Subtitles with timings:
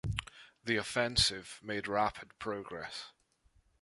[0.63, 3.11] The offensive made rapid progress.